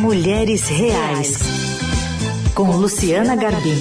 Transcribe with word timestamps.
Mulheres 0.00 0.68
Reais, 0.68 1.38
com 2.54 2.70
Luciana 2.70 3.34
Garbim. 3.34 3.74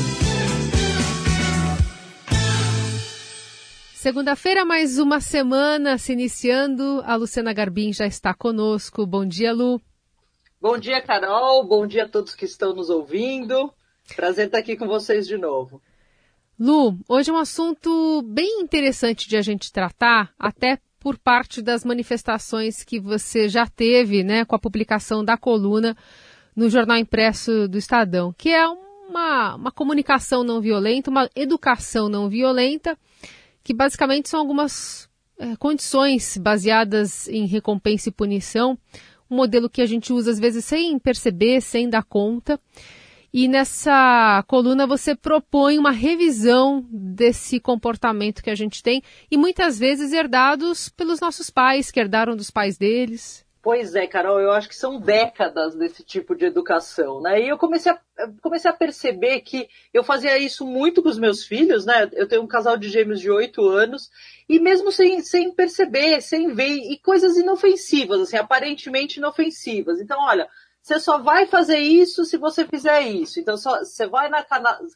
Segunda-feira, 3.94 4.66
mais 4.66 4.98
uma 4.98 5.20
semana 5.20 6.00
se 6.00 6.14
iniciando. 6.14 7.04
A 7.06 7.16
Luciana 7.16 7.54
Garbim 7.54 7.94
já 7.94 8.08
está 8.08 8.34
conosco. 8.34 9.06
Bom 9.06 9.28
dia, 9.28 9.54
Lu. 9.54 9.80
Bom 10.60 10.80
dia, 10.80 11.00
Carol. 11.02 11.64
Bom 11.68 11.86
dia 11.86 12.06
a 12.06 12.10
todos 12.10 12.34
que 12.34 12.46
estão 12.46 12.74
nos 12.74 12.90
ouvindo. 12.90 13.72
Prazer 14.16 14.48
estar 14.48 14.58
aqui 14.58 14.76
com 14.76 14.88
vocês 14.88 15.28
de 15.28 15.38
novo. 15.38 15.80
Lu, 16.60 16.98
hoje 17.08 17.30
é 17.30 17.34
um 17.34 17.38
assunto 17.38 18.24
bem 18.24 18.62
interessante 18.62 19.30
de 19.30 19.38
a 19.38 19.42
gente 19.44 19.72
tratar, 19.72 20.34
até 20.40 20.80
por 21.08 21.18
parte 21.18 21.62
das 21.62 21.86
manifestações 21.86 22.84
que 22.84 23.00
você 23.00 23.48
já 23.48 23.66
teve, 23.66 24.26
né, 24.26 24.44
com 24.44 24.58
a 24.58 24.60
publicação 24.60 25.24
da 25.24 25.38
coluna 25.38 25.96
no 26.54 26.70
jornal 26.70 26.98
impresso 26.98 27.66
do 27.66 27.78
Estadão, 27.78 28.36
que 28.38 28.50
é 28.50 28.68
uma, 28.68 29.56
uma 29.56 29.72
comunicação 29.72 30.44
não 30.44 30.60
violenta, 30.60 31.10
uma 31.10 31.30
educação 31.34 32.10
não 32.10 32.28
violenta, 32.28 32.98
que 33.64 33.74
basicamente 33.74 34.28
são 34.28 34.38
algumas 34.38 35.10
é, 35.40 35.56
condições 35.56 36.38
baseadas 36.38 37.30
em 37.30 37.46
recompensa 37.46 38.10
e 38.10 38.12
punição, 38.12 38.78
um 39.32 39.38
modelo 39.38 39.70
que 39.70 39.82
a 39.82 39.86
gente 39.86 40.12
usa 40.12 40.32
às 40.32 40.40
vezes 40.40 40.66
sem 40.66 41.00
perceber, 41.00 41.62
sem 41.62 41.90
dar 41.90 42.04
conta. 42.04 42.60
E 43.40 43.48
nessa 43.48 44.44
coluna 44.48 44.88
você 44.88 45.16
propõe 45.16 45.78
uma 45.78 45.92
revisão 45.92 46.84
desse 46.90 47.60
comportamento 47.60 48.42
que 48.42 48.50
a 48.50 48.56
gente 48.56 48.82
tem 48.82 49.04
e 49.30 49.38
muitas 49.38 49.78
vezes 49.78 50.12
herdados 50.12 50.90
pelos 50.90 51.20
nossos 51.20 51.52
pais, 51.52 51.92
que 51.92 52.00
herdaram 52.00 52.36
dos 52.36 52.50
pais 52.50 52.80
deles. 52.80 53.46
Pois 53.62 53.94
é, 53.94 54.08
Carol, 54.08 54.40
eu 54.40 54.50
acho 54.50 54.68
que 54.68 54.76
são 54.76 55.00
décadas 55.00 55.76
desse 55.76 56.04
tipo 56.04 56.36
de 56.36 56.46
educação, 56.46 57.22
né? 57.22 57.40
E 57.40 57.48
eu 57.48 57.60
comecei 57.60 57.92
a, 57.92 58.00
comecei 58.42 58.72
a 58.72 58.74
perceber 58.74 59.42
que 59.42 59.68
eu 59.94 60.04
fazia 60.04 60.36
isso 60.40 60.66
muito 60.66 61.04
com 61.04 61.10
os 61.10 61.20
meus 61.20 61.46
filhos, 61.46 61.86
né? 61.86 62.10
Eu 62.14 62.28
tenho 62.28 62.42
um 62.42 62.48
casal 62.48 62.76
de 62.76 62.90
gêmeos 62.90 63.20
de 63.20 63.30
oito 63.30 63.68
anos, 63.68 64.10
e 64.50 64.60
mesmo 64.60 64.92
sem, 64.92 65.22
sem 65.22 65.54
perceber, 65.54 66.22
sem 66.22 66.56
ver, 66.56 66.76
e 66.76 66.98
coisas 66.98 67.38
inofensivas, 67.38 68.22
assim, 68.22 68.38
aparentemente 68.38 69.20
inofensivas. 69.20 70.00
Então, 70.02 70.18
olha, 70.22 70.50
você 70.88 71.02
só 71.02 71.18
vai 71.18 71.46
fazer 71.46 71.80
isso 71.80 72.24
se 72.24 72.38
você 72.38 72.66
fizer 72.66 73.02
isso. 73.02 73.42
Então, 73.42 73.58
só, 73.58 73.80
você 73.80 74.08
vai 74.08 74.30
na 74.30 74.42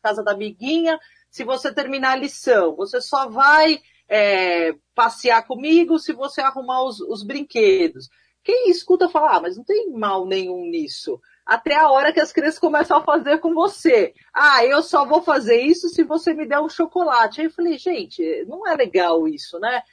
casa 0.01 0.23
da 0.23 0.31
amiguinha 0.31 0.97
se 1.29 1.43
você 1.43 1.73
terminar 1.73 2.13
a 2.13 2.15
lição. 2.15 2.77
Você 2.77 3.01
só 3.01 3.27
vai 3.27 3.81
é, 4.07 4.73
passear 4.95 5.45
comigo 5.45 5.99
se 5.99 6.13
você 6.13 6.39
arrumar 6.39 6.83
os, 6.83 7.01
os 7.01 7.23
brinquedos. 7.23 8.09
Quem 8.41 8.69
escuta 8.69 9.09
fala, 9.09 9.35
ah, 9.35 9.41
mas 9.41 9.57
não 9.57 9.65
tem 9.65 9.91
mal 9.91 10.25
nenhum 10.25 10.65
nisso. 10.69 11.19
Até 11.45 11.75
a 11.75 11.89
hora 11.89 12.13
que 12.13 12.21
as 12.21 12.31
crianças 12.31 12.59
começam 12.59 12.95
a 12.95 13.03
fazer 13.03 13.39
com 13.39 13.53
você. 13.53 14.13
Ah, 14.33 14.65
eu 14.65 14.81
só 14.81 15.05
vou 15.05 15.21
fazer 15.21 15.59
isso 15.61 15.89
se 15.89 16.03
você 16.03 16.33
me 16.33 16.47
der 16.47 16.61
um 16.61 16.69
chocolate. 16.69 17.41
Aí 17.41 17.47
eu 17.47 17.51
falei, 17.51 17.77
gente, 17.77 18.45
não 18.47 18.65
é 18.65 18.73
legal 18.77 19.27
isso, 19.27 19.59
né? 19.59 19.83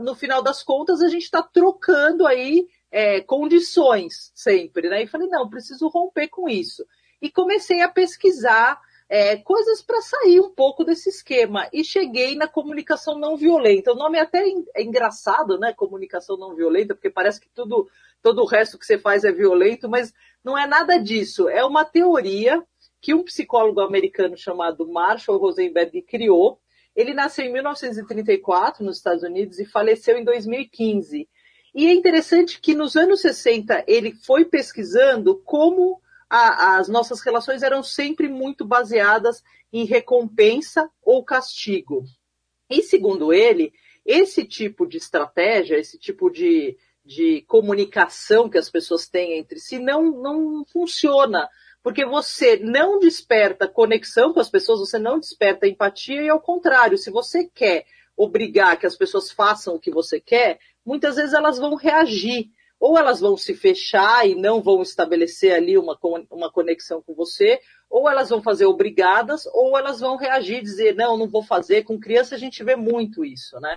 no 0.00 0.16
final 0.16 0.42
das 0.42 0.62
contas, 0.64 1.00
a 1.00 1.08
gente 1.08 1.22
está 1.22 1.42
trocando 1.42 2.26
aí 2.26 2.66
é, 2.90 3.20
condições 3.20 4.32
sempre, 4.34 4.88
né? 4.88 5.02
E 5.02 5.06
falei, 5.06 5.28
não, 5.28 5.48
preciso 5.48 5.88
romper 5.88 6.28
com 6.28 6.48
isso. 6.48 6.84
E 7.22 7.30
comecei 7.30 7.80
a 7.82 7.88
pesquisar 7.88 8.80
é, 9.08 9.36
coisas 9.36 9.82
para 9.82 10.00
sair 10.00 10.40
um 10.40 10.50
pouco 10.50 10.84
desse 10.84 11.08
esquema. 11.08 11.68
E 11.72 11.84
cheguei 11.84 12.36
na 12.36 12.46
comunicação 12.46 13.18
não 13.18 13.36
violenta. 13.36 13.92
O 13.92 13.96
nome 13.96 14.18
é 14.18 14.22
até 14.22 14.44
é 14.74 14.82
engraçado, 14.82 15.58
né? 15.58 15.72
Comunicação 15.72 16.36
não 16.36 16.54
violenta, 16.54 16.94
porque 16.94 17.10
parece 17.10 17.40
que 17.40 17.48
tudo, 17.48 17.88
todo 18.22 18.40
o 18.40 18.46
resto 18.46 18.78
que 18.78 18.86
você 18.86 18.98
faz 18.98 19.24
é 19.24 19.32
violento, 19.32 19.88
mas 19.88 20.14
não 20.44 20.56
é 20.56 20.66
nada 20.66 20.96
disso. 20.96 21.48
É 21.48 21.64
uma 21.64 21.84
teoria 21.84 22.62
que 23.00 23.14
um 23.14 23.24
psicólogo 23.24 23.80
americano 23.80 24.36
chamado 24.36 24.86
Marshall 24.86 25.38
Rosenberg 25.38 26.02
criou. 26.02 26.60
Ele 26.94 27.14
nasceu 27.14 27.44
em 27.44 27.52
1934 27.52 28.84
nos 28.84 28.98
Estados 28.98 29.22
Unidos 29.22 29.58
e 29.58 29.64
faleceu 29.64 30.18
em 30.18 30.24
2015. 30.24 31.28
E 31.74 31.86
é 31.86 31.92
interessante 31.92 32.60
que 32.60 32.74
nos 32.74 32.96
anos 32.96 33.20
60 33.20 33.84
ele 33.86 34.12
foi 34.12 34.44
pesquisando 34.44 35.36
como 35.44 36.00
a, 36.28 36.76
as 36.76 36.88
nossas 36.88 37.20
relações 37.20 37.62
eram 37.62 37.82
sempre 37.82 38.28
muito 38.28 38.64
baseadas 38.64 39.42
em 39.72 39.84
recompensa 39.84 40.90
ou 41.02 41.24
castigo. 41.24 42.04
E 42.68 42.82
segundo 42.82 43.32
ele, 43.32 43.72
esse 44.04 44.44
tipo 44.44 44.86
de 44.86 44.96
estratégia, 44.96 45.76
esse 45.76 45.98
tipo 45.98 46.30
de, 46.30 46.76
de 47.04 47.42
comunicação 47.42 48.48
que 48.48 48.58
as 48.58 48.70
pessoas 48.70 49.08
têm 49.08 49.38
entre 49.38 49.58
si 49.58 49.78
não, 49.78 50.10
não 50.10 50.64
funciona. 50.64 51.48
Porque 51.82 52.04
você 52.04 52.56
não 52.56 52.98
desperta 52.98 53.66
conexão 53.66 54.32
com 54.32 54.40
as 54.40 54.50
pessoas, 54.50 54.80
você 54.80 54.98
não 54.98 55.18
desperta 55.18 55.66
empatia, 55.66 56.22
e 56.22 56.28
ao 56.28 56.40
contrário, 56.40 56.98
se 56.98 57.10
você 57.10 57.48
quer 57.52 57.86
obrigar 58.22 58.78
que 58.78 58.86
as 58.86 58.96
pessoas 58.96 59.30
façam 59.30 59.74
o 59.74 59.80
que 59.80 59.90
você 59.90 60.20
quer, 60.20 60.58
muitas 60.84 61.16
vezes 61.16 61.32
elas 61.32 61.58
vão 61.58 61.74
reagir. 61.74 62.50
Ou 62.78 62.96
elas 62.96 63.20
vão 63.20 63.36
se 63.36 63.54
fechar 63.54 64.26
e 64.26 64.34
não 64.34 64.62
vão 64.62 64.80
estabelecer 64.80 65.52
ali 65.52 65.76
uma, 65.76 65.98
uma 66.30 66.50
conexão 66.50 67.02
com 67.02 67.14
você, 67.14 67.60
ou 67.90 68.08
elas 68.08 68.30
vão 68.30 68.42
fazer 68.42 68.64
obrigadas, 68.64 69.44
ou 69.52 69.76
elas 69.76 70.00
vão 70.00 70.16
reagir 70.16 70.60
e 70.60 70.62
dizer, 70.62 70.94
não, 70.94 71.14
não 71.14 71.28
vou 71.28 71.42
fazer. 71.42 71.84
Com 71.84 72.00
criança 72.00 72.36
a 72.36 72.38
gente 72.38 72.64
vê 72.64 72.76
muito 72.76 73.22
isso, 73.22 73.60
né? 73.60 73.76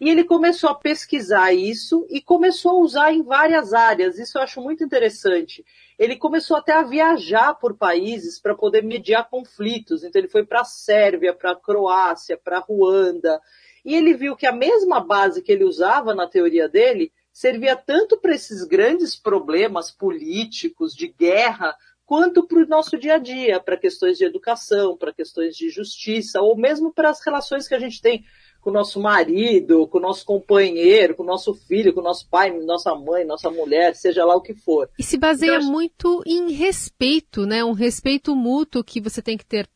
E 0.00 0.08
ele 0.08 0.24
começou 0.24 0.70
a 0.70 0.74
pesquisar 0.74 1.52
isso 1.52 2.06
e 2.10 2.20
começou 2.20 2.72
a 2.72 2.82
usar 2.82 3.12
em 3.12 3.22
várias 3.22 3.72
áreas. 3.72 4.18
Isso 4.18 4.36
eu 4.36 4.42
acho 4.42 4.60
muito 4.60 4.82
interessante. 4.82 5.64
Ele 6.00 6.16
começou 6.16 6.56
até 6.56 6.72
a 6.72 6.82
viajar 6.82 7.52
por 7.56 7.76
países 7.76 8.40
para 8.40 8.54
poder 8.54 8.82
mediar 8.82 9.28
conflitos. 9.28 10.02
Então 10.02 10.18
ele 10.18 10.30
foi 10.30 10.46
para 10.46 10.62
a 10.62 10.64
Sérvia, 10.64 11.34
para 11.34 11.50
a 11.50 11.56
Croácia, 11.56 12.40
para 12.42 12.56
a 12.56 12.60
Ruanda. 12.60 13.38
E 13.84 13.94
ele 13.94 14.14
viu 14.14 14.34
que 14.34 14.46
a 14.46 14.52
mesma 14.52 14.98
base 14.98 15.42
que 15.42 15.52
ele 15.52 15.62
usava 15.62 16.14
na 16.14 16.26
teoria 16.26 16.66
dele 16.66 17.12
servia 17.30 17.76
tanto 17.76 18.18
para 18.18 18.34
esses 18.34 18.64
grandes 18.64 19.14
problemas 19.14 19.90
políticos, 19.90 20.94
de 20.94 21.06
guerra, 21.06 21.76
quanto 22.06 22.46
para 22.46 22.60
o 22.60 22.66
nosso 22.66 22.96
dia 22.96 23.16
a 23.16 23.18
dia, 23.18 23.60
para 23.60 23.76
questões 23.76 24.16
de 24.16 24.24
educação, 24.24 24.96
para 24.96 25.12
questões 25.12 25.54
de 25.54 25.68
justiça, 25.68 26.40
ou 26.40 26.56
mesmo 26.56 26.94
para 26.94 27.10
as 27.10 27.22
relações 27.22 27.68
que 27.68 27.74
a 27.74 27.78
gente 27.78 28.00
tem 28.00 28.24
com 28.60 28.70
o 28.70 28.72
nosso 28.72 29.00
marido, 29.00 29.86
com 29.86 29.98
o 29.98 30.00
nosso 30.00 30.24
companheiro, 30.24 31.14
com 31.14 31.22
o 31.22 31.26
nosso 31.26 31.54
filho, 31.54 31.92
com 31.94 32.00
o 32.00 32.04
nosso 32.04 32.28
pai, 32.28 32.50
nossa 32.60 32.94
mãe, 32.94 33.24
nossa 33.24 33.50
mulher, 33.50 33.94
seja 33.94 34.24
lá 34.24 34.36
o 34.36 34.40
que 34.40 34.54
for. 34.54 34.88
E 34.98 35.02
se 35.02 35.16
baseia 35.16 35.56
então, 35.56 35.70
muito 35.70 36.22
em 36.26 36.52
respeito, 36.52 37.46
né? 37.46 37.64
Um 37.64 37.72
respeito 37.72 38.36
mútuo 38.36 38.84
que 38.84 39.00
você 39.00 39.22
tem 39.22 39.36
que 39.36 39.46
ter 39.46 39.68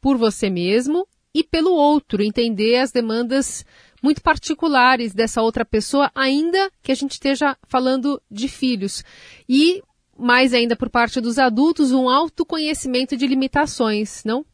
por 0.00 0.16
você 0.16 0.48
mesmo 0.48 1.06
e 1.34 1.44
pelo 1.44 1.72
outro, 1.72 2.22
entender 2.22 2.76
as 2.76 2.90
demandas 2.90 3.64
muito 4.02 4.22
particulares 4.22 5.12
dessa 5.12 5.42
outra 5.42 5.64
pessoa, 5.64 6.10
ainda 6.14 6.70
que 6.82 6.90
a 6.90 6.94
gente 6.94 7.12
esteja 7.12 7.56
falando 7.68 8.20
de 8.30 8.48
filhos. 8.48 9.04
E, 9.48 9.82
mais 10.18 10.54
ainda 10.54 10.74
por 10.74 10.88
parte 10.88 11.20
dos 11.20 11.38
adultos, 11.38 11.92
um 11.92 12.08
autoconhecimento 12.08 13.16
de 13.16 13.26
limitações, 13.26 14.24
não? 14.24 14.44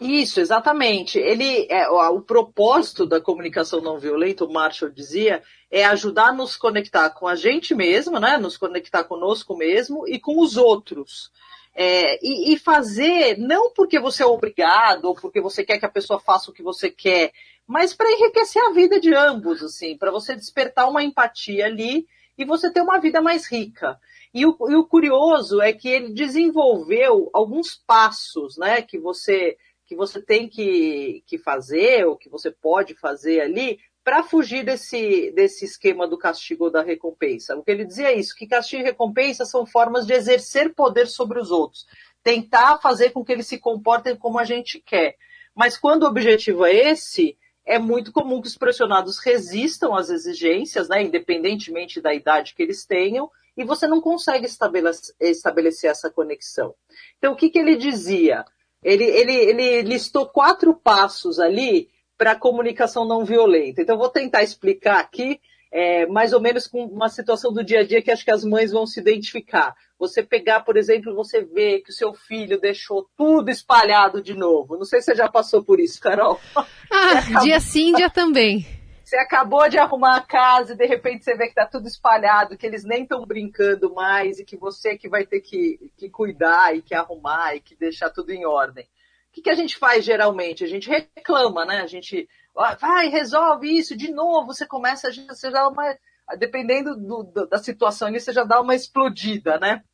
Isso, 0.00 0.40
exatamente. 0.40 1.18
Ele, 1.18 1.66
é, 1.70 1.88
o, 1.88 2.20
propósito 2.20 3.06
da 3.06 3.20
comunicação 3.20 3.80
não 3.80 3.98
violenta, 3.98 4.44
o 4.44 4.52
Marshall 4.52 4.90
dizia, 4.90 5.42
é 5.70 5.84
ajudar 5.86 6.28
a 6.28 6.32
nos 6.32 6.56
conectar 6.56 7.08
com 7.10 7.26
a 7.26 7.34
gente 7.34 7.74
mesmo, 7.74 8.20
né? 8.20 8.36
Nos 8.36 8.58
conectar 8.58 9.04
conosco 9.04 9.56
mesmo 9.56 10.06
e 10.06 10.18
com 10.20 10.38
os 10.38 10.56
outros. 10.58 11.30
É, 11.74 12.18
e, 12.22 12.52
e, 12.52 12.58
fazer 12.58 13.38
não 13.38 13.70
porque 13.70 13.98
você 13.98 14.22
é 14.22 14.26
obrigado 14.26 15.06
ou 15.06 15.14
porque 15.14 15.40
você 15.40 15.62
quer 15.64 15.78
que 15.78 15.84
a 15.84 15.90
pessoa 15.90 16.18
faça 16.18 16.50
o 16.50 16.54
que 16.54 16.62
você 16.62 16.90
quer, 16.90 17.32
mas 17.66 17.92
para 17.92 18.10
enriquecer 18.10 18.62
a 18.62 18.72
vida 18.72 18.98
de 18.98 19.14
ambos, 19.14 19.62
assim, 19.62 19.96
para 19.96 20.10
você 20.10 20.34
despertar 20.34 20.88
uma 20.88 21.02
empatia 21.02 21.66
ali 21.66 22.06
e 22.38 22.46
você 22.46 22.70
ter 22.70 22.80
uma 22.80 22.98
vida 22.98 23.20
mais 23.20 23.46
rica. 23.50 23.98
E 24.32 24.46
o, 24.46 24.56
e 24.70 24.74
o, 24.74 24.86
curioso 24.86 25.60
é 25.60 25.72
que 25.72 25.88
ele 25.88 26.14
desenvolveu 26.14 27.30
alguns 27.32 27.74
passos, 27.74 28.56
né, 28.56 28.80
que 28.80 28.98
você 28.98 29.56
que 29.86 29.94
você 29.94 30.20
tem 30.20 30.48
que, 30.48 31.22
que 31.26 31.38
fazer 31.38 32.06
ou 32.06 32.16
que 32.16 32.28
você 32.28 32.50
pode 32.50 32.94
fazer 32.94 33.40
ali 33.40 33.78
para 34.02 34.22
fugir 34.22 34.64
desse, 34.64 35.32
desse 35.32 35.64
esquema 35.64 36.06
do 36.06 36.16
castigo 36.16 36.66
ou 36.66 36.70
da 36.70 36.82
recompensa. 36.82 37.56
O 37.56 37.62
que 37.62 37.70
ele 37.72 37.84
dizia 37.84 38.12
é 38.12 38.16
isso, 38.16 38.36
que 38.36 38.46
castigo 38.46 38.82
e 38.82 38.84
recompensa 38.84 39.44
são 39.44 39.66
formas 39.66 40.06
de 40.06 40.12
exercer 40.12 40.72
poder 40.74 41.06
sobre 41.06 41.40
os 41.40 41.50
outros, 41.50 41.86
tentar 42.22 42.78
fazer 42.78 43.10
com 43.10 43.24
que 43.24 43.32
eles 43.32 43.48
se 43.48 43.58
comportem 43.58 44.14
como 44.14 44.38
a 44.38 44.44
gente 44.44 44.80
quer. 44.80 45.16
Mas 45.54 45.76
quando 45.76 46.04
o 46.04 46.06
objetivo 46.06 46.64
é 46.64 46.72
esse, 46.72 47.36
é 47.64 47.80
muito 47.80 48.12
comum 48.12 48.40
que 48.40 48.46
os 48.46 48.56
pressionados 48.56 49.18
resistam 49.18 49.92
às 49.92 50.08
exigências, 50.08 50.88
né, 50.88 51.02
independentemente 51.02 52.00
da 52.00 52.14
idade 52.14 52.54
que 52.54 52.62
eles 52.62 52.86
tenham, 52.86 53.28
e 53.56 53.64
você 53.64 53.88
não 53.88 54.00
consegue 54.00 54.46
estabelecer, 54.46 55.16
estabelecer 55.18 55.90
essa 55.90 56.10
conexão. 56.10 56.74
Então, 57.18 57.32
o 57.32 57.36
que, 57.36 57.50
que 57.50 57.58
ele 57.58 57.74
dizia? 57.74 58.44
Ele, 58.86 59.02
ele, 59.02 59.34
ele 59.34 59.82
listou 59.82 60.26
quatro 60.26 60.72
passos 60.72 61.40
ali 61.40 61.88
para 62.16 62.32
a 62.32 62.38
comunicação 62.38 63.04
não 63.04 63.24
violenta. 63.24 63.82
Então, 63.82 63.96
eu 63.96 63.98
vou 63.98 64.08
tentar 64.08 64.44
explicar 64.44 65.00
aqui 65.00 65.40
é, 65.72 66.06
mais 66.06 66.32
ou 66.32 66.40
menos 66.40 66.68
com 66.68 66.84
uma 66.84 67.08
situação 67.08 67.52
do 67.52 67.64
dia 67.64 67.80
a 67.80 67.84
dia 67.84 68.00
que 68.00 68.12
acho 68.12 68.24
que 68.24 68.30
as 68.30 68.44
mães 68.44 68.70
vão 68.70 68.86
se 68.86 69.00
identificar. 69.00 69.74
Você 69.98 70.22
pegar, 70.22 70.60
por 70.60 70.76
exemplo, 70.76 71.16
você 71.16 71.42
vê 71.42 71.80
que 71.80 71.90
o 71.90 71.92
seu 71.92 72.14
filho 72.14 72.60
deixou 72.60 73.08
tudo 73.16 73.50
espalhado 73.50 74.22
de 74.22 74.34
novo. 74.34 74.76
Não 74.76 74.84
sei 74.84 75.00
se 75.00 75.06
você 75.06 75.16
já 75.16 75.28
passou 75.28 75.64
por 75.64 75.80
isso, 75.80 76.00
Carol. 76.00 76.38
Ah, 76.54 77.18
acabou... 77.18 77.42
dia 77.44 77.58
sim, 77.58 77.92
dia 77.92 78.08
também. 78.08 78.64
Você 79.06 79.18
acabou 79.18 79.68
de 79.68 79.78
arrumar 79.78 80.16
a 80.16 80.20
casa 80.20 80.72
e 80.72 80.76
de 80.76 80.84
repente 80.84 81.24
você 81.24 81.36
vê 81.36 81.44
que 81.44 81.50
está 81.50 81.64
tudo 81.64 81.86
espalhado, 81.86 82.58
que 82.58 82.66
eles 82.66 82.82
nem 82.82 83.04
estão 83.04 83.24
brincando 83.24 83.94
mais 83.94 84.40
e 84.40 84.44
que 84.44 84.56
você 84.56 84.98
que 84.98 85.08
vai 85.08 85.24
ter 85.24 85.42
que, 85.42 85.92
que 85.96 86.10
cuidar 86.10 86.76
e 86.76 86.82
que 86.82 86.92
arrumar 86.92 87.54
e 87.54 87.60
que 87.60 87.76
deixar 87.76 88.10
tudo 88.10 88.32
em 88.32 88.44
ordem. 88.44 88.84
O 88.84 89.32
que, 89.32 89.42
que 89.42 89.50
a 89.50 89.54
gente 89.54 89.78
faz 89.78 90.04
geralmente? 90.04 90.64
A 90.64 90.66
gente 90.66 90.90
reclama, 90.90 91.64
né? 91.64 91.82
A 91.82 91.86
gente 91.86 92.28
vai, 92.52 93.06
resolve 93.06 93.78
isso 93.78 93.96
de 93.96 94.10
novo, 94.10 94.52
você 94.52 94.66
começa, 94.66 95.08
você 95.12 95.52
já 95.52 95.68
uma, 95.68 95.96
dependendo 96.36 96.96
do, 96.96 97.22
do, 97.22 97.46
da 97.46 97.58
situação 97.58 98.08
ali, 98.08 98.18
você 98.18 98.32
já 98.32 98.42
dá 98.42 98.60
uma 98.60 98.74
explodida, 98.74 99.56
né? 99.60 99.84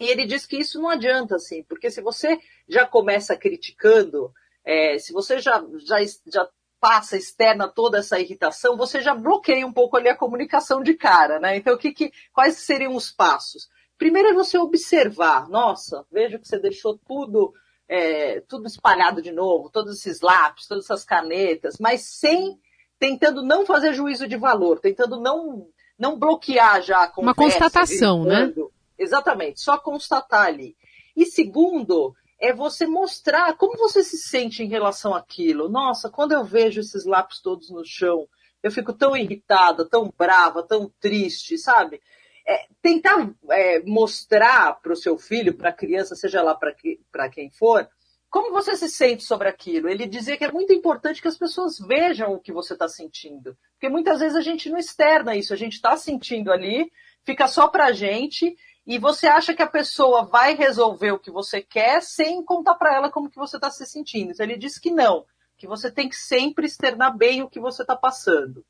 E 0.00 0.08
ele 0.08 0.26
diz 0.26 0.44
que 0.44 0.58
isso 0.58 0.80
não 0.80 0.88
adianta, 0.88 1.36
assim, 1.36 1.62
porque 1.62 1.88
se 1.88 2.02
você 2.02 2.36
já 2.68 2.84
começa 2.84 3.36
criticando, 3.36 4.32
é, 4.64 4.98
se 4.98 5.12
você 5.12 5.38
já, 5.38 5.64
já, 5.86 5.98
já 6.26 6.48
passa, 6.86 7.16
externa 7.16 7.66
toda 7.66 7.98
essa 7.98 8.20
irritação, 8.20 8.76
você 8.76 9.00
já 9.00 9.12
bloqueia 9.12 9.66
um 9.66 9.72
pouco 9.72 9.96
ali 9.96 10.08
a 10.08 10.16
comunicação 10.16 10.80
de 10.84 10.94
cara, 10.94 11.40
né? 11.40 11.56
Então, 11.56 11.74
o 11.74 11.76
que, 11.76 11.90
que, 11.90 12.12
quais 12.32 12.58
seriam 12.58 12.94
os 12.94 13.10
passos? 13.10 13.68
Primeiro 13.98 14.28
é 14.28 14.32
você 14.32 14.56
observar, 14.56 15.48
nossa, 15.48 16.06
vejo 16.12 16.38
que 16.38 16.46
você 16.46 16.60
deixou 16.60 16.96
tudo 16.96 17.52
é, 17.88 18.40
tudo 18.42 18.68
espalhado 18.68 19.20
de 19.20 19.32
novo, 19.32 19.68
todos 19.68 19.98
esses 19.98 20.20
lápis, 20.20 20.68
todas 20.68 20.84
essas 20.84 21.04
canetas, 21.04 21.76
mas 21.80 22.02
sem 22.02 22.56
tentando 23.00 23.42
não 23.42 23.66
fazer 23.66 23.92
juízo 23.92 24.28
de 24.28 24.36
valor, 24.36 24.78
tentando 24.78 25.20
não 25.20 25.66
não 25.98 26.16
bloquear 26.16 26.82
já 26.82 27.02
a 27.02 27.08
conversa. 27.08 27.20
Uma 27.20 27.34
constatação, 27.34 28.22
né? 28.22 28.54
Exatamente, 28.96 29.60
só 29.60 29.76
constatar 29.76 30.46
ali. 30.46 30.76
E 31.16 31.26
segundo, 31.26 32.14
é 32.40 32.52
você 32.52 32.86
mostrar 32.86 33.56
como 33.56 33.78
você 33.78 34.02
se 34.02 34.18
sente 34.18 34.62
em 34.62 34.68
relação 34.68 35.14
àquilo. 35.14 35.68
Nossa, 35.68 36.10
quando 36.10 36.32
eu 36.32 36.44
vejo 36.44 36.80
esses 36.80 37.04
lápis 37.04 37.40
todos 37.40 37.70
no 37.70 37.84
chão, 37.84 38.28
eu 38.62 38.70
fico 38.70 38.92
tão 38.92 39.16
irritada, 39.16 39.88
tão 39.88 40.12
brava, 40.16 40.62
tão 40.62 40.92
triste, 41.00 41.56
sabe? 41.56 42.00
é, 42.46 42.66
tentar 42.80 43.28
é, 43.50 43.82
mostrar 43.82 44.80
para 44.80 44.92
o 44.92 44.96
seu 44.96 45.18
filho, 45.18 45.54
para 45.54 45.70
a 45.70 45.74
criança, 45.74 46.14
seja 46.14 46.42
lá 46.42 46.54
para 46.54 46.72
que, 46.72 47.00
quem 47.32 47.50
for, 47.50 47.88
como 48.30 48.52
você 48.52 48.76
se 48.76 48.88
sente 48.88 49.24
sobre 49.24 49.48
aquilo. 49.48 49.88
Ele 49.88 50.06
dizia 50.06 50.36
que 50.36 50.44
é 50.44 50.52
muito 50.52 50.72
importante 50.72 51.20
que 51.20 51.28
as 51.28 51.36
pessoas 51.36 51.78
vejam 51.78 52.32
o 52.32 52.40
que 52.40 52.52
você 52.52 52.74
está 52.74 52.86
sentindo. 52.88 53.56
Porque 53.72 53.88
muitas 53.88 54.20
vezes 54.20 54.36
a 54.36 54.40
gente 54.40 54.70
não 54.70 54.78
externa 54.78 55.34
isso, 55.34 55.52
a 55.52 55.56
gente 55.56 55.72
está 55.72 55.96
sentindo 55.96 56.52
ali, 56.52 56.90
fica 57.24 57.48
só 57.48 57.66
para 57.66 57.86
a 57.86 57.92
gente, 57.92 58.56
e 58.86 58.98
você 58.98 59.26
acha 59.26 59.52
que 59.52 59.62
a 59.62 59.66
pessoa 59.66 60.24
vai 60.24 60.54
resolver 60.54 61.10
o 61.10 61.18
que 61.18 61.30
você 61.30 61.60
quer 61.60 62.00
sem 62.02 62.44
contar 62.44 62.76
para 62.76 62.94
ela 62.94 63.10
como 63.10 63.28
que 63.28 63.36
você 63.36 63.56
está 63.56 63.68
se 63.68 63.84
sentindo. 63.84 64.30
Então 64.30 64.46
ele 64.46 64.56
disse 64.56 64.80
que 64.80 64.92
não, 64.92 65.24
que 65.56 65.66
você 65.66 65.90
tem 65.90 66.08
que 66.08 66.14
sempre 66.14 66.66
externar 66.66 67.16
bem 67.16 67.42
o 67.42 67.50
que 67.50 67.58
você 67.58 67.82
está 67.82 67.96
passando. 67.96 68.64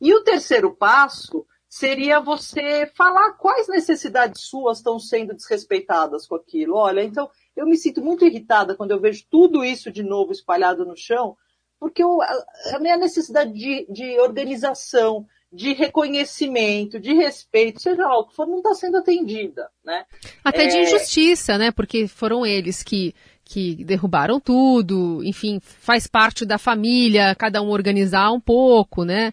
E 0.00 0.14
o 0.14 0.24
terceiro 0.24 0.74
passo 0.74 1.46
seria 1.68 2.18
você 2.18 2.90
falar 2.96 3.32
quais 3.32 3.68
necessidades 3.68 4.42
suas 4.42 4.78
estão 4.78 4.98
sendo 4.98 5.34
desrespeitadas 5.34 6.26
com 6.26 6.34
aquilo. 6.34 6.76
Olha, 6.76 7.02
então 7.02 7.30
eu 7.54 7.66
me 7.66 7.76
sinto 7.76 8.02
muito 8.02 8.24
irritada 8.24 8.74
quando 8.74 8.92
eu 8.92 9.00
vejo 9.00 9.26
tudo 9.30 9.62
isso 9.62 9.92
de 9.92 10.02
novo 10.02 10.32
espalhado 10.32 10.86
no 10.86 10.96
chão, 10.96 11.36
porque 11.78 12.02
eu, 12.02 12.22
a 12.22 12.78
minha 12.78 12.96
necessidade 12.96 13.52
de, 13.52 13.86
de 13.90 14.18
organização, 14.18 15.26
de 15.52 15.72
reconhecimento, 15.72 17.00
de 17.00 17.14
respeito, 17.14 17.80
seja 17.80 18.02
lá 18.02 18.18
o 18.18 18.26
que 18.26 18.34
for, 18.34 18.46
não 18.46 18.58
está 18.58 18.74
sendo 18.74 18.98
atendida, 18.98 19.68
né? 19.84 20.04
Até 20.44 20.64
é... 20.64 20.66
de 20.68 20.78
injustiça, 20.78 21.56
né? 21.56 21.70
Porque 21.70 22.06
foram 22.06 22.44
eles 22.44 22.82
que 22.82 23.14
que 23.50 23.82
derrubaram 23.82 24.38
tudo, 24.38 25.24
enfim, 25.24 25.58
faz 25.62 26.06
parte 26.06 26.44
da 26.44 26.58
família, 26.58 27.34
cada 27.34 27.62
um 27.62 27.70
organizar 27.70 28.30
um 28.30 28.38
pouco, 28.38 29.06
né? 29.06 29.32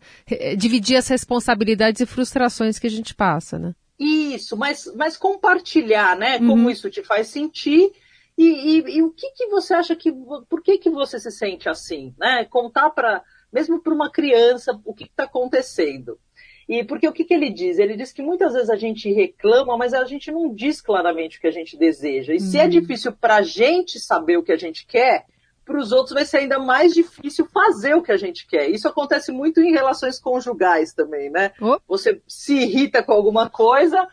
Dividir 0.57 0.95
as 0.95 1.09
responsabilidades 1.09 2.00
e 2.00 2.06
frustrações 2.06 2.79
que 2.79 2.88
a 2.88 2.89
gente 2.89 3.13
passa, 3.13 3.59
né? 3.59 3.75
Isso, 4.00 4.56
mas, 4.56 4.89
mas 4.95 5.17
compartilhar, 5.17 6.15
né? 6.15 6.38
Como 6.38 6.63
uhum. 6.63 6.69
isso 6.69 6.89
te 6.89 7.03
faz 7.03 7.27
sentir 7.27 7.91
e, 8.38 8.45
e, 8.45 8.97
e, 8.97 9.03
o 9.03 9.12
que, 9.12 9.31
que 9.31 9.47
você 9.47 9.73
acha 9.73 9.95
que, 9.95 10.13
por 10.50 10.62
que, 10.62 10.77
que 10.77 10.89
você 10.89 11.19
se 11.19 11.31
sente 11.31 11.67
assim, 11.67 12.13
né? 12.17 12.45
Contar 12.45 12.91
para, 12.91 13.21
mesmo 13.56 13.80
para 13.80 13.94
uma 13.94 14.12
criança, 14.12 14.78
o 14.84 14.94
que 14.94 15.06
está 15.06 15.24
acontecendo. 15.24 16.19
E 16.68 16.84
porque 16.84 17.07
o 17.07 17.13
que, 17.13 17.24
que 17.24 17.34
ele 17.34 17.50
diz? 17.50 17.80
Ele 17.80 17.96
diz 17.96 18.12
que 18.12 18.22
muitas 18.22 18.54
vezes 18.54 18.69
a 18.69 18.75
gente 18.75 19.10
reclama, 19.13 19.78
mas 19.78 19.94
a 19.94 20.04
gente 20.04 20.30
não 20.30 20.54
diz 20.54 20.81
claramente 20.81 21.38
o 21.38 21.42
que 21.42 21.48
a 21.48 21.52
gente 21.52 21.78
deseja. 21.78 22.34
E 22.34 22.40
se 22.40 22.60
é 22.60 22.63
uhum. 22.63 22.69
difícil 22.69 23.13
para 23.13 23.38
a 23.38 23.42
gente 23.42 23.98
saber 23.98 24.36
o 24.36 24.44
que 24.44 24.52
a 24.52 24.57
gente 24.57 24.86
quer, 24.86 25.25
para 25.63 25.80
os 25.80 25.94
outros 25.94 26.13
vai 26.13 26.25
ser 26.25 26.40
ainda 26.40 26.60
mais 26.60 26.94
difícil 26.94 27.46
fazer 27.46 27.96
o 27.96 28.04
que 28.04 28.12
a 28.12 28.18
gente 28.18 28.46
quer. 28.46 28.69
Isso 28.69 28.90
acontece 28.90 29.31
muito 29.31 29.62
em 29.62 29.72
relações 29.72 30.19
conjugais 30.19 30.94
também, 30.94 31.30
né? 31.30 31.54
Oh. 31.62 31.80
Você 31.88 32.22
se 32.28 32.56
irrita 32.56 33.01
com 33.01 33.13
alguma 33.13 33.50
coisa 33.50 34.06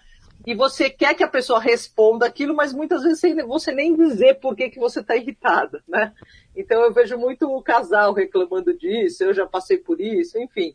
e 0.46 0.54
você 0.54 0.90
quer 0.90 1.14
que 1.14 1.22
a 1.22 1.28
pessoa 1.28 1.60
responda 1.60 2.26
aquilo, 2.26 2.54
mas 2.54 2.72
muitas 2.72 3.02
vezes 3.02 3.22
você 3.46 3.72
nem 3.72 3.94
dizer 3.94 4.40
por 4.40 4.56
que, 4.56 4.70
que 4.70 4.78
você 4.78 5.00
está 5.00 5.16
irritada, 5.16 5.82
né? 5.86 6.12
Então 6.54 6.82
eu 6.82 6.92
vejo 6.92 7.16
muito 7.16 7.46
o 7.48 7.62
casal 7.62 8.12
reclamando 8.12 8.76
disso, 8.76 9.24
eu 9.24 9.32
já 9.32 9.46
passei 9.46 9.78
por 9.78 10.00
isso, 10.00 10.38
enfim. 10.38 10.74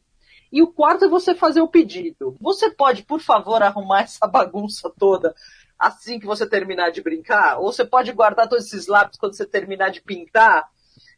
E 0.52 0.62
o 0.62 0.68
quarto 0.68 1.06
é 1.06 1.10
você 1.10 1.36
fazer 1.36 1.60
o 1.60 1.68
pedido. 1.68 2.38
Você 2.40 2.70
pode, 2.70 3.04
por 3.04 3.20
favor, 3.20 3.62
arrumar 3.62 4.04
essa 4.04 4.26
bagunça 4.26 4.92
toda 4.98 5.36
assim 5.78 6.20
que 6.20 6.26
você 6.26 6.48
terminar 6.48 6.90
de 6.92 7.02
brincar? 7.02 7.60
Ou 7.60 7.72
você 7.72 7.86
pode 7.86 8.12
guardar 8.12 8.48
todos 8.48 8.66
esses 8.66 8.88
lápis 8.88 9.20
quando 9.20 9.36
você 9.36 9.46
terminar 9.46 9.90
de 9.90 10.02
pintar? 10.02 10.68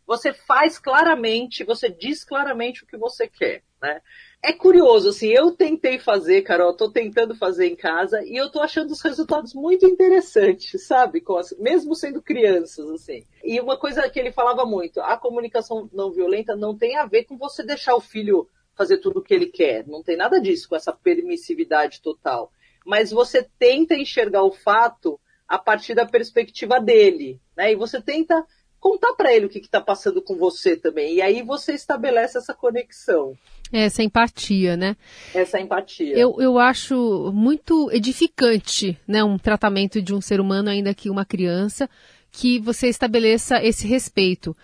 Você 0.05 0.33
faz 0.33 0.79
claramente, 0.79 1.63
você 1.63 1.89
diz 1.89 2.23
claramente 2.23 2.83
o 2.83 2.87
que 2.87 2.97
você 2.97 3.27
quer, 3.27 3.63
né? 3.81 4.01
É 4.41 4.53
curioso, 4.53 5.09
assim, 5.09 5.27
eu 5.27 5.51
tentei 5.51 5.99
fazer, 5.99 6.43
Carol, 6.43 6.73
tô 6.73 6.89
tentando 6.89 7.35
fazer 7.35 7.67
em 7.67 7.75
casa 7.75 8.23
e 8.23 8.37
eu 8.37 8.49
tô 8.49 8.61
achando 8.61 8.91
os 8.91 9.01
resultados 9.01 9.53
muito 9.53 9.85
interessantes, 9.85 10.87
sabe? 10.87 11.21
Mesmo 11.59 11.93
sendo 11.93 12.21
crianças, 12.21 12.89
assim. 12.89 13.25
E 13.43 13.59
uma 13.59 13.77
coisa 13.77 14.09
que 14.09 14.17
ele 14.17 14.31
falava 14.31 14.65
muito, 14.65 15.01
a 15.01 15.17
comunicação 15.17 15.89
não 15.91 16.11
violenta 16.11 16.55
não 16.55 16.77
tem 16.77 16.95
a 16.95 17.05
ver 17.05 17.25
com 17.25 17.37
você 17.37 17.63
deixar 17.63 17.95
o 17.95 18.01
filho 18.01 18.47
fazer 18.75 18.99
tudo 18.99 19.19
o 19.19 19.21
que 19.21 19.33
ele 19.33 19.47
quer. 19.47 19.85
Não 19.85 20.01
tem 20.01 20.15
nada 20.15 20.39
disso 20.39 20.69
com 20.69 20.75
essa 20.75 20.93
permissividade 20.93 22.01
total. 22.01 22.49
Mas 22.85 23.11
você 23.11 23.45
tenta 23.59 23.93
enxergar 23.93 24.43
o 24.43 24.53
fato 24.53 25.19
a 25.45 25.59
partir 25.59 25.93
da 25.93 26.05
perspectiva 26.05 26.79
dele, 26.79 27.41
né? 27.57 27.73
E 27.73 27.75
você 27.75 28.01
tenta 28.01 28.45
contar 28.79 29.13
para 29.13 29.33
ele 29.33 29.45
o 29.45 29.49
que 29.49 29.59
está 29.59 29.81
passando 29.81 30.21
com 30.21 30.35
você 30.35 30.75
também. 30.75 31.15
E 31.15 31.21
aí 31.21 31.41
você 31.41 31.73
estabelece 31.73 32.37
essa 32.37 32.53
conexão. 32.53 33.35
Essa 33.71 34.01
empatia, 34.01 34.75
né? 34.75 34.95
Essa 35.33 35.59
empatia. 35.59 36.17
Eu, 36.17 36.35
eu 36.39 36.57
acho 36.57 37.31
muito 37.33 37.91
edificante, 37.91 38.97
né? 39.07 39.23
Um 39.23 39.37
tratamento 39.37 40.01
de 40.01 40.13
um 40.13 40.21
ser 40.21 40.39
humano, 40.39 40.69
ainda 40.69 40.93
que 40.93 41.09
uma 41.09 41.25
criança, 41.25 41.89
que 42.31 42.59
você 42.59 42.87
estabeleça 42.87 43.63
esse 43.63 43.85
respeito. 43.87 44.55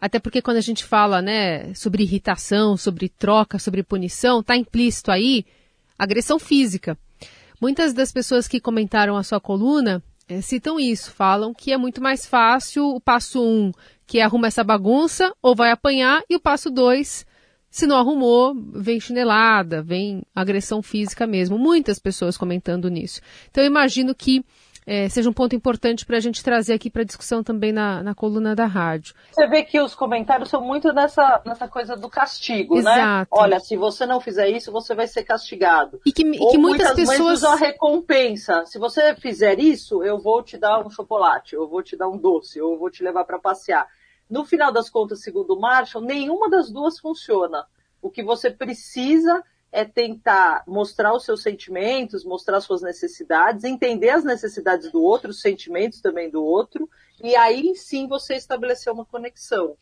Até 0.00 0.18
porque 0.18 0.42
quando 0.42 0.58
a 0.58 0.62
gente 0.62 0.84
fala, 0.84 1.22
né, 1.22 1.72
sobre 1.74 2.02
irritação, 2.02 2.76
sobre 2.76 3.08
troca, 3.08 3.58
sobre 3.58 3.82
punição, 3.82 4.40
está 4.40 4.56
implícito 4.56 5.10
aí 5.10 5.44
agressão 5.98 6.38
física. 6.38 6.98
Muitas 7.60 7.92
das 7.92 8.10
pessoas 8.10 8.48
que 8.48 8.60
comentaram 8.60 9.16
a 9.16 9.22
sua 9.22 9.40
coluna 9.40 10.02
citam 10.40 10.78
isso, 10.78 11.12
falam 11.12 11.52
que 11.52 11.72
é 11.72 11.76
muito 11.76 12.00
mais 12.00 12.26
fácil 12.26 12.86
o 12.86 13.00
passo 13.00 13.42
um, 13.42 13.72
que 14.06 14.18
é 14.18 14.22
arruma 14.22 14.46
essa 14.46 14.64
bagunça, 14.64 15.34
ou 15.42 15.54
vai 15.54 15.70
apanhar, 15.70 16.22
e 16.30 16.36
o 16.36 16.40
passo 16.40 16.70
dois, 16.70 17.26
se 17.70 17.86
não 17.86 17.96
arrumou, 17.96 18.54
vem 18.72 19.00
chinelada, 19.00 19.82
vem 19.82 20.22
agressão 20.34 20.82
física 20.82 21.26
mesmo. 21.26 21.58
Muitas 21.58 21.98
pessoas 21.98 22.36
comentando 22.36 22.88
nisso. 22.88 23.20
Então 23.50 23.64
eu 23.64 23.68
imagino 23.68 24.14
que 24.14 24.44
é, 24.86 25.08
seja 25.08 25.30
um 25.30 25.32
ponto 25.32 25.54
importante 25.54 26.04
para 26.04 26.16
a 26.16 26.20
gente 26.20 26.42
trazer 26.42 26.74
aqui 26.74 26.90
para 26.90 27.04
discussão 27.04 27.42
também 27.42 27.72
na, 27.72 28.02
na 28.02 28.14
coluna 28.14 28.54
da 28.54 28.66
rádio. 28.66 29.14
Você 29.30 29.46
vê 29.46 29.62
que 29.62 29.80
os 29.80 29.94
comentários 29.94 30.48
são 30.48 30.60
muito 30.60 30.92
nessa, 30.92 31.40
nessa 31.44 31.68
coisa 31.68 31.96
do 31.96 32.08
castigo, 32.08 32.74
né? 32.76 32.80
Exato. 32.80 33.34
né? 33.34 33.42
Olha, 33.42 33.60
se 33.60 33.76
você 33.76 34.04
não 34.06 34.20
fizer 34.20 34.48
isso, 34.48 34.72
você 34.72 34.94
vai 34.94 35.06
ser 35.06 35.22
castigado. 35.22 36.00
E 36.04 36.12
que, 36.12 36.22
e 36.22 36.38
que 36.38 36.58
muitas, 36.58 36.88
muitas 36.88 36.94
pessoas 36.94 37.38
usam 37.38 37.52
a 37.52 37.56
recompensa. 37.56 38.64
Se 38.66 38.78
você 38.78 39.14
fizer 39.14 39.58
isso, 39.58 40.02
eu 40.02 40.18
vou 40.18 40.42
te 40.42 40.58
dar 40.58 40.84
um 40.84 40.90
chocolate, 40.90 41.54
eu 41.54 41.68
vou 41.68 41.82
te 41.82 41.96
dar 41.96 42.08
um 42.08 42.18
doce, 42.18 42.58
eu 42.58 42.76
vou 42.78 42.90
te 42.90 43.02
levar 43.04 43.24
para 43.24 43.38
passear. 43.38 43.86
No 44.28 44.44
final 44.44 44.72
das 44.72 44.88
contas, 44.88 45.22
segundo 45.22 45.54
o 45.54 45.60
Marshall, 45.60 46.04
nenhuma 46.04 46.48
das 46.48 46.70
duas 46.70 46.98
funciona. 46.98 47.66
O 48.00 48.10
que 48.10 48.22
você 48.22 48.50
precisa 48.50 49.42
é 49.72 49.84
tentar 49.84 50.62
mostrar 50.66 51.14
os 51.14 51.24
seus 51.24 51.42
sentimentos, 51.42 52.24
mostrar 52.24 52.60
suas 52.60 52.82
necessidades, 52.82 53.64
entender 53.64 54.10
as 54.10 54.22
necessidades 54.22 54.92
do 54.92 55.02
outro, 55.02 55.30
os 55.30 55.40
sentimentos 55.40 56.00
também 56.00 56.30
do 56.30 56.44
outro, 56.44 56.88
e 57.24 57.34
aí 57.34 57.74
sim 57.74 58.06
você 58.06 58.34
estabelecer 58.34 58.92
uma 58.92 59.04
conexão. 59.04 59.74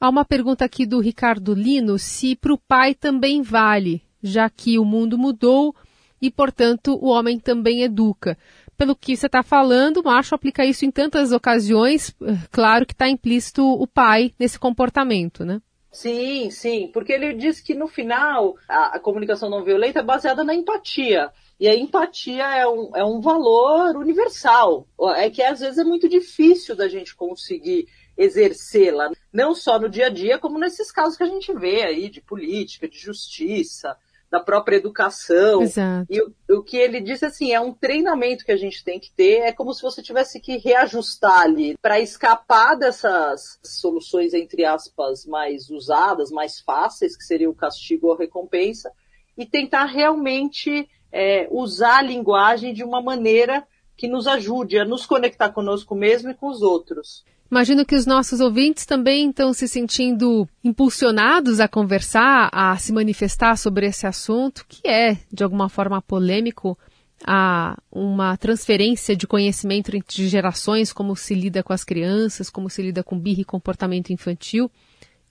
Há 0.00 0.08
uma 0.08 0.24
pergunta 0.24 0.64
aqui 0.64 0.86
do 0.86 1.00
Ricardo 1.00 1.52
Lino, 1.52 1.98
se 1.98 2.36
para 2.36 2.54
o 2.54 2.58
pai 2.58 2.94
também 2.94 3.42
vale 3.42 4.02
já 4.22 4.48
que 4.48 4.78
o 4.78 4.84
mundo 4.84 5.18
mudou 5.18 5.74
e, 6.20 6.30
portanto, 6.30 6.96
o 7.02 7.08
homem 7.08 7.38
também 7.38 7.82
educa. 7.82 8.38
Pelo 8.76 8.94
que 8.94 9.16
você 9.16 9.26
está 9.26 9.42
falando, 9.42 10.02
macho 10.02 10.34
aplica 10.34 10.64
isso 10.64 10.84
em 10.84 10.90
tantas 10.90 11.32
ocasiões, 11.32 12.14
claro 12.50 12.86
que 12.86 12.92
está 12.92 13.08
implícito 13.08 13.62
o 13.64 13.86
pai 13.86 14.32
nesse 14.38 14.58
comportamento, 14.58 15.44
né? 15.44 15.60
Sim, 15.92 16.50
sim, 16.50 16.88
porque 16.90 17.12
ele 17.12 17.34
diz 17.34 17.60
que 17.60 17.74
no 17.74 17.86
final 17.86 18.56
a, 18.66 18.96
a, 18.96 18.98
comunicação 18.98 19.50
não 19.50 19.62
violenta 19.62 19.98
é 20.00 20.02
baseada 20.02 20.42
na 20.42 20.54
empatia. 20.54 21.30
E 21.60 21.68
a 21.68 21.76
empatia 21.76 22.44
é 22.44 22.66
um, 22.66 22.96
é 22.96 23.04
um 23.04 23.20
valor 23.20 23.94
universal. 23.96 24.88
É 25.16 25.28
que 25.28 25.42
às 25.42 25.60
vezes 25.60 25.78
é 25.78 25.84
muito 25.84 26.08
difícil 26.08 26.74
da 26.74 26.88
gente 26.88 27.14
conseguir 27.14 27.86
exercê-la, 28.16 29.10
não 29.32 29.54
só 29.54 29.78
no 29.78 29.88
dia 29.88 30.06
a 30.06 30.10
dia, 30.10 30.38
como 30.38 30.58
nesses 30.58 30.90
casos 30.90 31.16
que 31.16 31.24
a 31.24 31.28
gente 31.28 31.52
vê 31.52 31.82
aí 31.82 32.08
de 32.08 32.20
política, 32.22 32.88
de 32.88 32.98
justiça, 32.98 33.96
da 34.32 34.40
própria 34.40 34.76
educação. 34.76 35.60
Exato. 35.60 36.06
E 36.08 36.18
o, 36.22 36.34
o, 36.48 36.62
que 36.62 36.78
ele 36.78 37.02
disse 37.02 37.26
assim, 37.26 37.52
é 37.52 37.60
um 37.60 37.74
treinamento 37.74 38.46
que 38.46 38.50
a 38.50 38.56
gente 38.56 38.82
tem 38.82 38.98
que 38.98 39.12
ter, 39.12 39.40
é 39.40 39.52
como 39.52 39.74
se 39.74 39.82
você 39.82 40.02
tivesse 40.02 40.40
que 40.40 40.56
reajustar 40.56 41.42
ali 41.42 41.76
para 41.82 42.00
escapar 42.00 42.74
dessas 42.74 43.60
soluções 43.62 44.32
entre 44.32 44.64
aspas 44.64 45.26
mais 45.26 45.68
usadas, 45.68 46.30
mais 46.30 46.60
fáceis, 46.60 47.14
que 47.14 47.24
seria 47.24 47.50
o 47.50 47.54
castigo 47.54 48.06
ou 48.06 48.14
a 48.14 48.18
recompensa, 48.18 48.90
e 49.36 49.44
tentar 49.44 49.84
realmente 49.84 50.88
é, 51.12 51.46
usar 51.50 51.98
a 51.98 52.02
linguagem 52.02 52.72
de 52.72 52.82
uma 52.82 53.02
maneira 53.02 53.66
que 53.98 54.08
nos 54.08 54.26
ajude 54.26 54.78
a 54.78 54.84
nos 54.86 55.04
conectar 55.04 55.50
conosco 55.50 55.94
mesmo 55.94 56.30
e 56.30 56.34
com 56.34 56.48
os 56.48 56.62
outros. 56.62 57.22
Imagino 57.52 57.84
que 57.84 57.94
os 57.94 58.06
nossos 58.06 58.40
ouvintes 58.40 58.86
também 58.86 59.28
estão 59.28 59.52
se 59.52 59.68
sentindo 59.68 60.48
impulsionados 60.64 61.60
a 61.60 61.68
conversar, 61.68 62.48
a 62.50 62.74
se 62.78 62.94
manifestar 62.94 63.58
sobre 63.58 63.84
esse 63.84 64.06
assunto, 64.06 64.64
que 64.66 64.88
é, 64.88 65.18
de 65.30 65.44
alguma 65.44 65.68
forma, 65.68 66.00
polêmico, 66.00 66.78
a 67.26 67.76
uma 67.92 68.38
transferência 68.38 69.14
de 69.14 69.26
conhecimento 69.26 69.94
entre 69.94 70.26
gerações, 70.28 70.94
como 70.94 71.14
se 71.14 71.34
lida 71.34 71.62
com 71.62 71.74
as 71.74 71.84
crianças, 71.84 72.48
como 72.48 72.70
se 72.70 72.80
lida 72.80 73.04
com 73.04 73.18
birra 73.18 73.42
e 73.42 73.44
comportamento 73.44 74.14
infantil. 74.14 74.70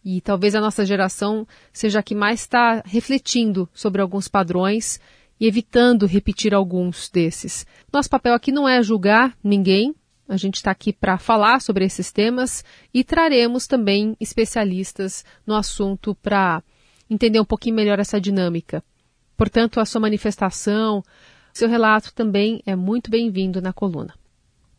E 0.06 0.22
talvez 0.22 0.54
a 0.54 0.62
nossa 0.62 0.86
geração 0.86 1.48
seja 1.74 2.01
a 2.01 2.04
que 2.04 2.13
mais 2.13 2.42
está 2.42 2.84
refletindo 2.86 3.68
sobre 3.74 4.00
alguns 4.00 4.28
padrões 4.28 5.00
e 5.40 5.48
evitando 5.48 6.06
repetir 6.06 6.54
alguns 6.54 7.10
desses. 7.10 7.66
Nosso 7.92 8.12
papel 8.12 8.36
aqui 8.36 8.51
não 8.51 8.70
é 8.70 8.84
julgar 8.84 9.36
ninguém, 9.44 9.96
a 10.31 10.38
gente 10.38 10.55
está 10.55 10.71
aqui 10.71 10.93
para 10.93 11.17
falar 11.17 11.61
sobre 11.61 11.83
esses 11.83 12.09
temas 12.09 12.63
e 12.93 13.03
traremos 13.03 13.67
também 13.67 14.15
especialistas 14.17 15.25
no 15.45 15.53
assunto 15.53 16.15
para 16.15 16.63
entender 17.09 17.39
um 17.39 17.45
pouquinho 17.45 17.75
melhor 17.75 18.00
essa 18.00 18.19
dinâmica. 18.19 18.81
Portanto, 19.35 19.81
a 19.81 19.85
sua 19.85 20.00
manifestação, 20.00 21.03
seu 21.53 21.67
relato 21.67 22.13
também 22.13 22.63
é 22.65 22.77
muito 22.77 23.11
bem-vindo 23.11 23.61
na 23.61 23.73
coluna. 23.73 24.13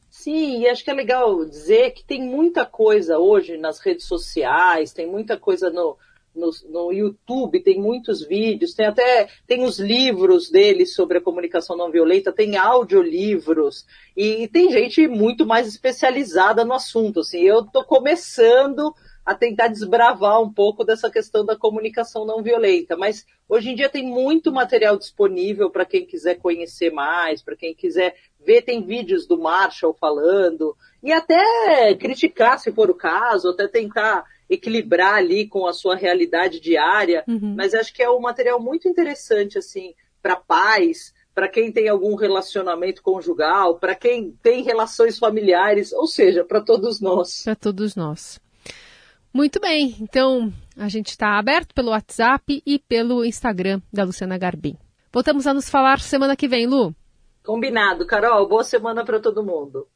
Sim, 0.08 0.60
e 0.60 0.68
acho 0.68 0.82
que 0.82 0.90
é 0.90 0.94
legal 0.94 1.44
dizer 1.44 1.90
que 1.90 2.02
tem 2.02 2.22
muita 2.22 2.64
coisa 2.64 3.18
hoje 3.18 3.58
nas 3.58 3.78
redes 3.78 4.06
sociais, 4.06 4.92
tem 4.92 5.06
muita 5.06 5.36
coisa 5.36 5.68
no, 5.68 5.98
no, 6.34 6.50
no, 6.68 6.92
YouTube, 6.92 7.62
tem 7.62 7.80
muitos 7.80 8.26
vídeos, 8.26 8.74
tem 8.74 8.86
até 8.86 9.28
tem 9.46 9.64
os 9.64 9.78
livros 9.78 10.50
dele 10.50 10.86
sobre 10.86 11.18
a 11.18 11.20
comunicação 11.20 11.76
não 11.76 11.90
violenta, 11.90 12.32
tem 12.32 12.56
audiolivros, 12.56 13.86
e, 14.16 14.42
e 14.42 14.48
tem 14.48 14.70
gente 14.70 15.06
muito 15.06 15.46
mais 15.46 15.66
especializada 15.66 16.64
no 16.64 16.72
assunto. 16.74 17.20
Assim, 17.20 17.40
eu 17.40 17.60
estou 17.60 17.84
começando 17.84 18.94
a 19.24 19.34
tentar 19.34 19.68
desbravar 19.68 20.40
um 20.42 20.52
pouco 20.52 20.84
dessa 20.84 21.10
questão 21.10 21.44
da 21.44 21.56
comunicação 21.56 22.24
não 22.24 22.42
violenta, 22.42 22.96
mas 22.96 23.24
hoje 23.48 23.70
em 23.70 23.74
dia 23.74 23.88
tem 23.88 24.04
muito 24.04 24.50
material 24.50 24.96
disponível 24.96 25.70
para 25.70 25.84
quem 25.84 26.04
quiser 26.04 26.36
conhecer 26.36 26.90
mais, 26.90 27.40
para 27.40 27.54
quem 27.54 27.72
quiser 27.72 28.16
ver, 28.44 28.62
tem 28.62 28.82
vídeos 28.82 29.26
do 29.26 29.38
Marshall 29.38 29.94
falando, 29.94 30.76
e 31.02 31.12
até 31.12 31.94
criticar 31.94 32.58
se 32.58 32.72
for 32.72 32.90
o 32.90 32.94
caso, 32.94 33.50
até 33.50 33.68
tentar 33.68 34.24
equilibrar 34.52 35.14
ali 35.14 35.48
com 35.48 35.66
a 35.66 35.72
sua 35.72 35.96
realidade 35.96 36.60
diária, 36.60 37.24
uhum. 37.26 37.54
mas 37.56 37.74
acho 37.74 37.92
que 37.92 38.02
é 38.02 38.10
um 38.10 38.20
material 38.20 38.60
muito 38.60 38.86
interessante 38.86 39.58
assim 39.58 39.94
para 40.20 40.36
pais, 40.36 41.14
para 41.34 41.48
quem 41.48 41.72
tem 41.72 41.88
algum 41.88 42.14
relacionamento 42.14 43.02
conjugal, 43.02 43.78
para 43.78 43.94
quem 43.94 44.32
tem 44.42 44.62
relações 44.62 45.18
familiares, 45.18 45.92
ou 45.92 46.06
seja, 46.06 46.44
para 46.44 46.60
todos 46.60 47.00
nós. 47.00 47.42
Para 47.42 47.56
todos 47.56 47.96
nós. 47.96 48.38
Muito 49.32 49.58
bem, 49.58 49.96
então 50.00 50.52
a 50.76 50.88
gente 50.88 51.08
está 51.08 51.38
aberto 51.38 51.74
pelo 51.74 51.90
WhatsApp 51.90 52.62
e 52.66 52.78
pelo 52.78 53.24
Instagram 53.24 53.80
da 53.90 54.04
Luciana 54.04 54.36
Garbim. 54.36 54.76
Voltamos 55.10 55.46
a 55.46 55.54
nos 55.54 55.70
falar 55.70 56.00
semana 56.00 56.36
que 56.36 56.46
vem, 56.46 56.66
Lu. 56.66 56.94
Combinado, 57.42 58.06
Carol. 58.06 58.46
Boa 58.46 58.62
semana 58.62 59.04
para 59.04 59.18
todo 59.18 59.42
mundo. 59.42 59.88